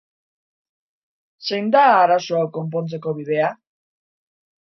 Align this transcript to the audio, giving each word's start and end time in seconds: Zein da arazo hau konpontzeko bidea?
Zein 1.49 1.67
da 1.75 1.83
arazo 1.97 2.39
hau 2.39 2.47
konpontzeko 2.57 3.13
bidea? 3.19 3.51